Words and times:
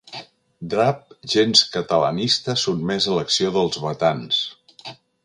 Drap 0.71 1.11
gens 1.33 1.61
catalanista 1.75 2.57
sotmès 2.63 3.09
a 3.13 3.19
l'acció 3.19 3.53
dels 3.59 3.79
batans. 3.85 4.41